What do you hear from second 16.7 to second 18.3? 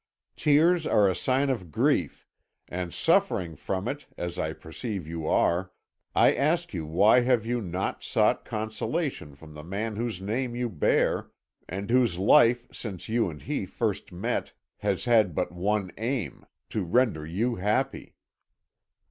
render you happy.'